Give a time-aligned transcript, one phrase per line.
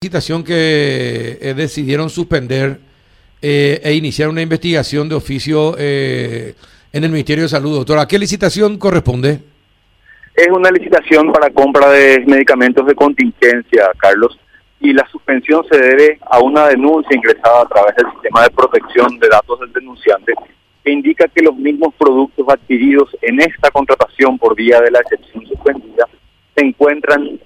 [0.00, 2.78] licitación que eh, decidieron suspender
[3.42, 6.54] eh, e iniciar una investigación de oficio eh,
[6.92, 7.78] en el Ministerio de Salud.
[7.78, 9.40] Doctor, ¿a qué licitación corresponde?
[10.36, 14.38] Es una licitación para compra de medicamentos de contingencia, Carlos,
[14.78, 19.18] y la suspensión se debe a una denuncia ingresada a través del sistema de protección
[19.18, 20.32] de datos del denunciante
[20.84, 25.44] que indica que los mismos productos adquiridos en esta contratación por vía de la excepción
[25.44, 26.06] suspendida
[26.54, 27.40] se encuentran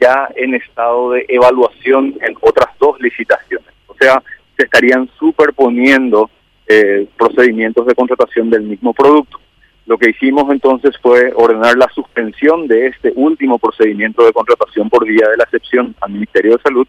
[0.00, 3.68] ya en estado de evaluación en otras dos licitaciones.
[3.86, 4.22] O sea,
[4.56, 6.30] se estarían superponiendo
[6.66, 9.38] eh, procedimientos de contratación del mismo producto.
[9.86, 15.04] Lo que hicimos entonces fue ordenar la suspensión de este último procedimiento de contratación por
[15.04, 16.88] vía de la excepción al Ministerio de Salud,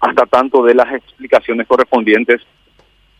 [0.00, 2.42] hasta tanto de las explicaciones correspondientes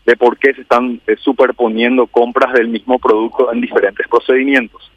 [0.05, 4.89] de por qué se están eh, superponiendo compras del mismo producto en diferentes procedimientos.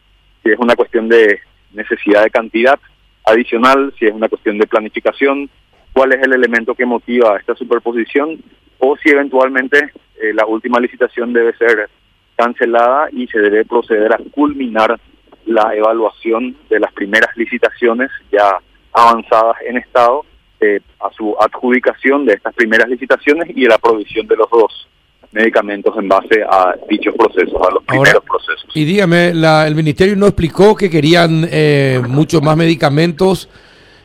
[0.44, 1.40] Es una cuestión de
[1.72, 2.78] necesidad de cantidad,
[3.24, 5.48] adicional, si es una cuestión de planificación,
[5.92, 8.42] cuál es el elemento que motiva esta superposición
[8.78, 11.88] o si eventualmente eh, la última licitación debe ser
[12.36, 14.98] cancelada y se debe proceder a culminar
[15.46, 18.58] la evaluación de las primeras licitaciones ya
[18.92, 20.24] avanzadas en estado
[20.60, 24.88] eh, a su adjudicación de estas primeras licitaciones y la provisión de los dos
[25.32, 28.70] medicamentos en base a dichos procesos, a los primeros procesos.
[28.74, 33.48] Y dígame, el Ministerio no explicó que querían eh, muchos más medicamentos,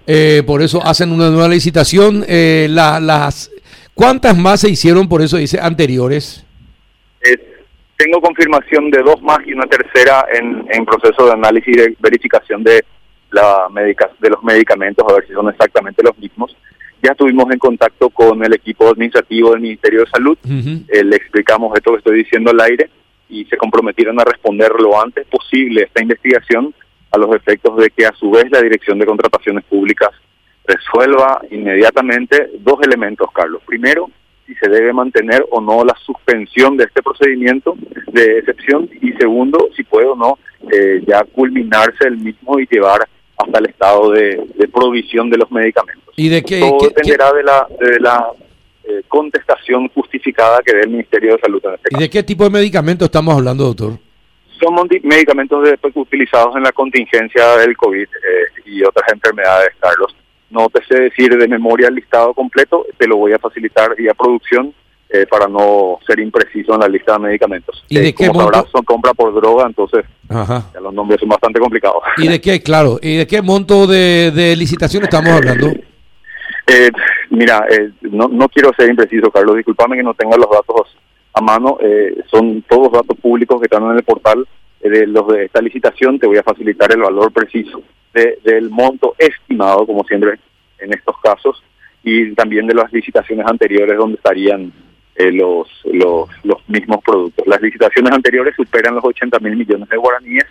[0.06, 2.24] eh, por eso hacen una nueva licitación.
[2.28, 3.52] Eh, las
[3.94, 6.44] ¿Cuántas más se hicieron, por eso dice, anteriores?
[7.98, 11.98] tengo confirmación de dos más y una tercera en, en proceso de análisis y de
[12.00, 12.84] verificación de,
[13.32, 16.56] la medica, de los medicamentos, a ver si son exactamente los mismos.
[17.04, 21.76] Ya estuvimos en contacto con el equipo administrativo del Ministerio de Salud, eh, le explicamos
[21.76, 22.90] esto que estoy diciendo al aire
[23.30, 26.74] y se comprometieron a responder lo antes posible esta investigación
[27.12, 30.10] a los efectos de que a su vez la Dirección de Contrataciones Públicas
[30.66, 33.62] resuelva inmediatamente dos elementos, Carlos.
[33.66, 34.10] Primero,
[34.46, 37.76] si se debe mantener o no la suspensión de este procedimiento
[38.08, 40.38] de excepción y segundo, si puede o no
[40.72, 43.08] eh, ya culminarse el mismo y llevar
[43.38, 46.14] hasta el estado de, provisión de los medicamentos.
[46.16, 48.28] ¿Y de qué, Todo dependerá de la, de la
[48.84, 51.62] eh, contestación justificada que dé el Ministerio de Salud.
[51.66, 53.94] En este ¿Y de qué tipo de medicamentos estamos hablando, doctor?
[54.60, 60.16] Son medicamentos de, pues, utilizados en la contingencia del COVID eh, y otras enfermedades, Carlos.
[60.50, 64.14] No te sé decir de memoria el listado completo, te lo voy a facilitar vía
[64.14, 64.74] producción
[65.10, 67.82] eh, para no ser impreciso en la lista de medicamentos.
[67.88, 72.04] ¿Y de qué como son compra por droga, entonces Ya los nombres son bastante complicados.
[72.18, 75.72] ¿Y de qué, claro, y de qué monto de, licitación estamos hablando?
[76.70, 76.92] Eh,
[77.30, 80.98] mira, eh, no, no quiero ser impreciso, Carlos, discúlpame que no tenga los datos
[81.32, 81.78] a mano,
[82.30, 84.46] son todos datos públicos que están en el portal
[84.82, 87.82] de los de esta licitación, te voy a facilitar el valor preciso
[88.14, 90.40] del monto estimado, como siempre
[90.80, 91.64] en estos casos,
[92.04, 94.74] y también de las licitaciones anteriores donde estarían
[95.18, 97.46] eh, los, los, los mismos productos.
[97.48, 100.46] Las licitaciones anteriores superan los 80 mil millones de guaraníes,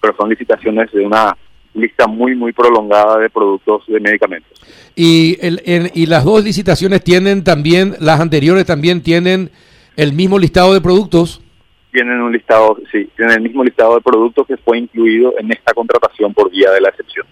[0.00, 1.36] pero son licitaciones de una
[1.74, 4.60] lista muy, muy prolongada de productos de medicamentos.
[4.94, 9.50] Y, el, y las dos licitaciones tienen también, las anteriores también tienen
[9.96, 11.42] el mismo listado de productos.
[11.90, 15.74] Tienen un listado, sí, tienen el mismo listado de productos que fue incluido en esta
[15.74, 17.26] contratación por vía de la excepción.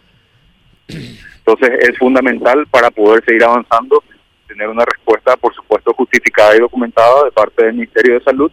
[0.88, 4.02] Entonces es fundamental para poder seguir avanzando
[4.50, 8.50] tener una respuesta, por supuesto, justificada y documentada de parte del Ministerio de Salud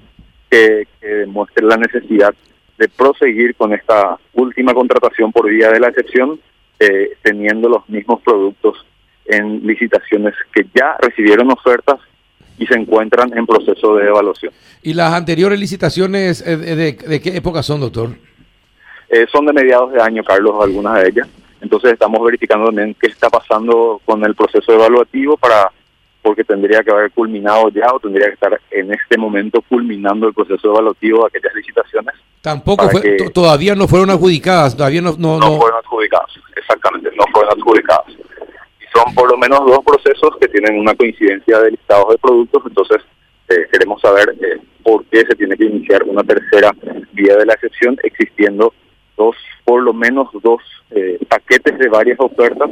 [0.50, 2.34] que, demuestre la necesidad
[2.78, 6.40] de proseguir con esta última contratación por vía de la excepción,
[6.80, 8.86] eh, teniendo los mismos productos
[9.26, 12.00] en licitaciones que ya recibieron ofertas
[12.60, 14.54] y se encuentran en proceso de evaluación.
[14.84, 18.10] ¿Y las anteriores licitaciones eh, de, de, qué época son, doctor?
[19.10, 21.28] Eh, son de mediados de año, Carlos, algunas de ellas.
[21.62, 25.72] Entonces estamos verificando también qué está pasando con el proceso evaluativo para
[26.28, 30.34] porque tendría que haber culminado ya o tendría que estar en este momento culminando el
[30.34, 32.16] proceso evaluativo de aquellas licitaciones.
[32.42, 32.90] Tampoco
[33.34, 38.10] todavía no fueron adjudicadas, todavía no, no, fueron adjudicadas, exactamente, no fueron adjudicadas.
[38.10, 42.62] Y son por lo menos dos procesos que tienen una coincidencia de listados de productos,
[42.66, 42.98] entonces
[43.48, 46.72] eh, queremos saber eh, por qué se tiene que iniciar una tercera
[47.14, 48.74] vía de la excepción existiendo
[49.16, 52.70] dos, por lo menos dos eh, paquetes de varias ofertas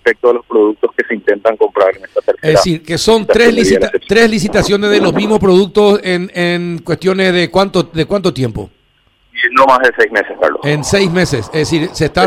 [0.00, 2.48] respecto a los productos que se intentan comprar en esta tercera.
[2.48, 7.50] Es decir, que son tres, tres licitaciones de los mismos productos en, en cuestiones de
[7.50, 8.70] cuánto de cuánto tiempo.
[9.32, 10.60] Y no más de seis meses, Carlos.
[10.64, 11.46] En seis meses.
[11.52, 12.26] Es decir, se está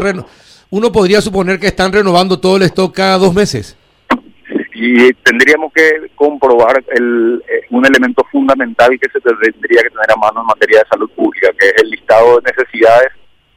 [0.70, 3.78] uno podría suponer que están renovando todo el stock cada dos meses.
[4.74, 10.20] Y tendríamos que comprobar el, eh, un elemento fundamental que se tendría que tener a
[10.20, 13.10] mano en materia de salud pública, que es el listado de necesidades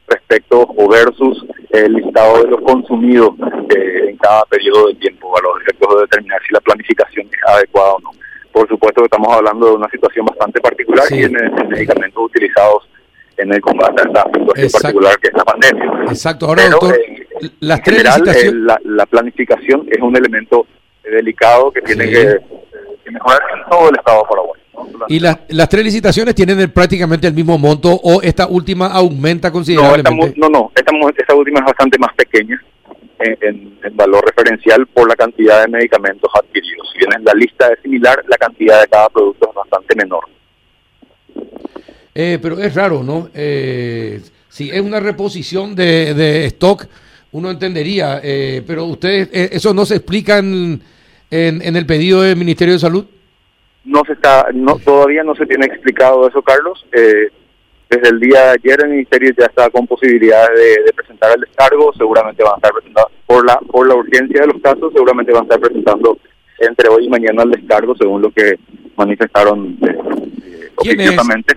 [0.07, 3.33] respecto o versus el listado de los consumidos
[3.75, 7.53] eh, en cada periodo de tiempo a los efectos de determinar si la planificación es
[7.53, 8.11] adecuada o no.
[8.51, 11.33] Por supuesto que estamos hablando de una situación bastante particular y en,
[11.69, 12.89] medicamentos utilizados
[13.37, 15.91] en el combate a esta situación particular que es la pandemia.
[16.07, 16.47] Exacto.
[16.47, 17.27] Ahora, doctor, eh,
[17.59, 20.65] las tres general, la, la, planificación es un elemento
[21.03, 22.39] delicado que tiene que,
[23.03, 24.56] que mejorar en todo el Estado paraguayo.
[25.07, 30.33] ¿Y las, las tres licitaciones tienen prácticamente el mismo monto o esta última aumenta considerablemente?
[30.37, 32.61] No, no, esta, esta última es bastante más pequeña
[33.19, 36.87] en, valor referencial por la cantidad de medicamentos adquiridos.
[36.91, 40.23] Si bien en la lista es similar, la cantidad de cada producto es bastante menor.
[42.13, 43.29] Eh, pero es raro, ¿no?
[43.33, 46.85] Eh, si es una reposición de, de stock,
[47.31, 50.81] uno entendería, eh, pero ustedes, eh, ¿eso no se explica en,
[51.29, 53.05] en el pedido del Ministerio de Salud?
[53.87, 56.85] No se está, no, todavía no se tiene explicado eso, Carlos.
[56.91, 57.31] Eh,
[57.89, 60.49] desde el día de ayer el ministerio ya está con posibilidades
[60.85, 64.47] de, presentar el descargo, seguramente van a estar presentando, por la, por la urgencia de
[64.47, 66.19] los casos, seguramente van a estar presentando
[66.59, 68.59] entre hoy y mañana el descargo, según lo que
[68.97, 69.97] manifestaron eh,
[70.43, 71.55] eh oficiosamente.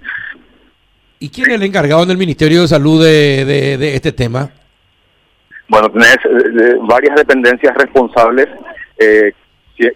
[1.18, 4.50] ¿Y quién es el encargado en el Ministerio de Salud de, de, este tema?
[5.68, 8.46] Bueno, tenés eh, varias dependencias responsables.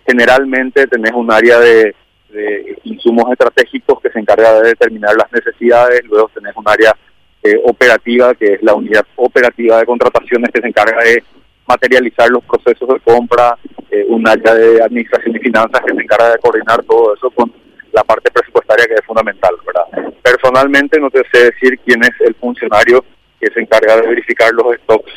[0.07, 1.95] generalmente tenés un área de
[2.35, 6.95] de insumos estratégicos que se encarga de determinar las necesidades, luego tenés un área
[7.43, 11.23] eh, operativa que es la unidad operativa de contrataciones que se encarga de
[11.67, 13.57] materializar los procesos de compra,
[13.91, 17.53] eh, un área de administración y finanzas que se encarga de coordinar todo eso con
[17.93, 20.13] la parte presupuestaria que es fundamental, ¿verdad?
[20.23, 23.05] Personalmente no te sé decir quién es el funcionario
[23.41, 25.13] que se encarga de verificar los stocks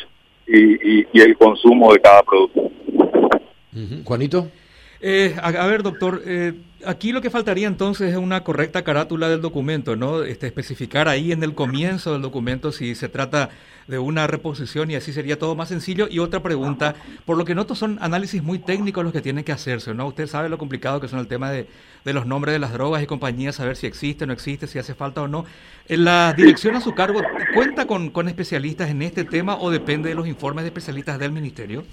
[0.46, 2.70] y, el consumo de cada producto.
[4.04, 4.48] Juanito.
[5.00, 6.54] Eh, a, ver, doctor, eh,
[6.84, 10.24] aquí lo que faltaría entonces es una correcta carátula del documento, ¿no?
[10.24, 13.50] Este, especificar ahí en el comienzo del documento si se trata
[13.86, 16.08] de una reposición y así sería todo más sencillo.
[16.10, 19.52] Y otra pregunta, por lo que noto son análisis muy técnicos los que tienen que
[19.52, 20.08] hacerse, ¿no?
[20.08, 21.68] Usted sabe lo complicado que son el tema de,
[22.04, 24.94] los nombres de las drogas y compañías, saber si existe o no existe, si hace
[24.94, 25.44] falta o no.
[25.86, 27.20] ¿En ¿La dirección a su cargo
[27.54, 31.84] cuenta con especialistas en este tema o depende de los informes de especialistas del ministerio?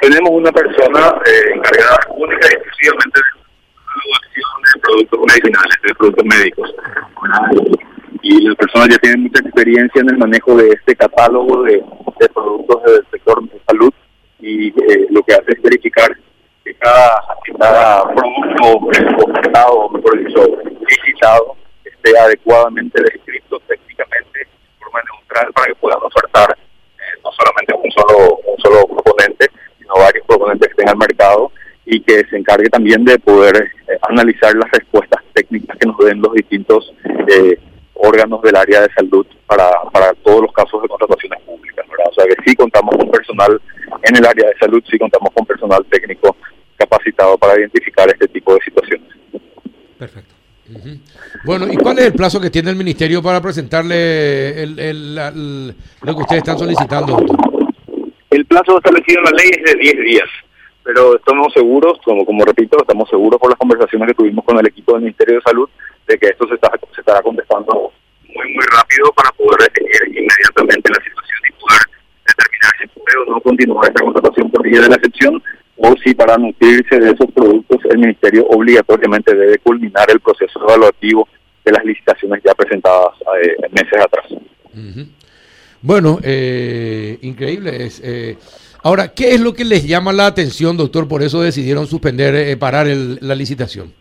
[0.00, 5.94] Tenemos una persona eh, encargada única y exclusivamente de la evaluación de productos medicinales, de
[5.94, 6.74] productos médicos.
[8.22, 11.84] Y la persona ya tiene mucha experiencia en el manejo de este catálogo de,
[12.34, 13.92] productos del sector de salud
[14.40, 16.10] y eh, lo que hace es verificar
[16.64, 17.22] que cada,
[17.58, 20.44] cada producto ofertado, mejor dicho,
[20.80, 24.46] visitado, esté adecuadamente descrito técnicamente de
[24.80, 29.48] forma neutral para que puedan ofertar eh, no solamente un solo, un solo componente,
[29.98, 31.52] varios proponentes que estén al mercado
[31.84, 33.54] y que se encargue también de poder
[33.86, 37.58] eh, analizar las respuestas técnicas que nos den los distintos eh,
[37.92, 41.84] órganos del área de salud para, para todos los casos de contrataciones públicas.
[42.10, 43.60] O sea que sí contamos con personal
[44.02, 46.34] en el área de salud, sí contamos con personal técnico
[46.78, 49.08] capacitado para identificar este tipo de situaciones.
[49.98, 50.34] Perfecto.
[51.44, 56.22] Bueno, ¿y cuál es el plazo que tiene el Ministerio para presentarle el, lo que
[56.22, 57.18] ustedes están solicitando,
[58.30, 60.28] el plazo establecido en la ley es de 10 días,
[60.88, 64.66] pero estamos seguros, como, como repito, estamos seguros por las conversaciones que tuvimos con el
[64.66, 65.68] equipo del Ministerio de Salud
[66.06, 67.92] de que esto se, está, estará contestando
[68.24, 71.82] muy, muy rápido para poder definir inmediatamente la situación y poder
[72.26, 75.42] determinar si puede o no continuar esta contratación por vía de la excepción
[75.76, 81.28] o si para nutrirse de esos productos el Ministerio obligatoriamente debe culminar el proceso evaluativo
[81.66, 83.12] de las licitaciones ya presentadas
[83.42, 84.24] eh, meses atrás.
[85.82, 87.84] Bueno, eh, increíble.
[87.84, 88.38] Es, eh,
[88.82, 91.08] ahora, ¿qué es lo que les llama la atención, doctor?
[91.08, 93.92] Por eso decidieron suspender, eh, parar la licitación.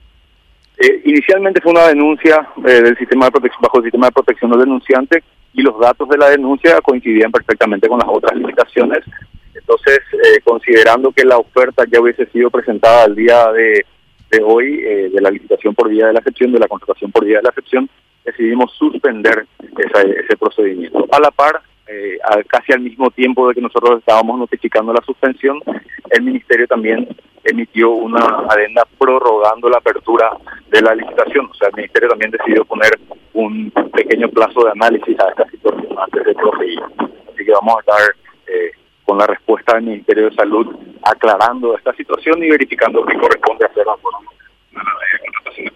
[0.78, 4.60] Eh, inicialmente fue una denuncia del sistema de protección, bajo el sistema de protección del
[4.62, 9.00] denunciante y los datos de la denuncia coincidían perfectamente con las otras licitaciones.
[9.56, 10.00] Entonces,
[10.44, 13.84] considerando que la oferta ya hubiese sido presentada al día de,
[14.44, 17.44] hoy, de la licitación por vía de la excepción, de la contratación por vía de
[17.44, 17.90] la excepción,
[18.24, 21.08] decidimos suspender ese procedimiento.
[21.12, 22.17] A la par, eh,
[22.48, 25.62] casi al mismo tiempo de que nosotros estábamos notificando la suspensión,
[26.10, 27.08] el Ministerio también
[27.44, 30.32] emitió una adenda prorrogando la apertura
[30.70, 31.46] de la licitación.
[31.46, 33.00] O sea, el Ministerio también decidió poner
[33.34, 36.82] un pequeño plazo de análisis a esta situación antes de proseguir.
[37.00, 38.15] Así que vamos a estar
[38.48, 38.72] eh,
[39.06, 43.84] con la respuesta del Ministerio de Salud aclarando esta situación y verificando qué corresponde hacer
[43.84, 45.74] a la contratación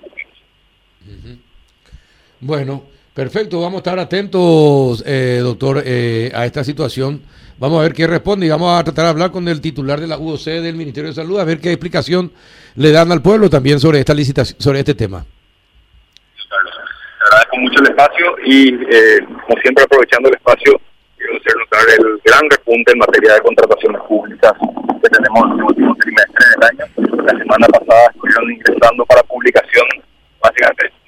[2.41, 7.21] Bueno, Perfecto, vamos a estar atentos, eh, doctor, eh, a esta situación.
[7.59, 10.07] Vamos a ver qué responde y vamos a tratar de hablar con el titular de
[10.07, 12.31] la UOC del Ministerio de Salud, a ver qué explicación
[12.75, 15.25] le dan al pueblo también sobre esta licitación, sobre este tema.
[17.25, 20.79] agradezco mucho el espacio y, eh, como siempre, aprovechando el espacio,
[21.17, 24.53] quiero hacer notar el gran repunte en materia de contrataciones públicas
[25.03, 27.25] que tenemos en el último trimestre del año.
[27.25, 29.85] La semana pasada estuvieron ingresando para publicación
[30.41, 31.00] básicamente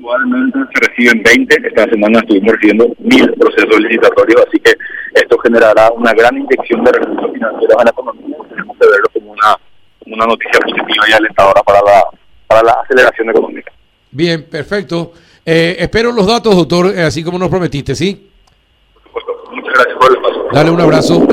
[0.00, 4.72] usualmente se reciben 20, esta semana estuvimos recibiendo mil procesos licitatorios, así que
[5.14, 8.36] esto generará una gran inyección de recursos financieros a la economía.
[8.48, 9.56] Tenemos que verlo como una,
[10.06, 12.04] una noticia positiva y alentadora para la,
[12.46, 13.72] para la aceleración económica.
[14.10, 15.12] Bien, perfecto.
[15.44, 18.30] Eh, espero los datos, doctor, eh, así como nos prometiste, ¿sí?
[19.12, 19.50] Por supuesto.
[19.52, 20.48] Muchas gracias por el paso.
[20.52, 21.26] Dale un abrazo.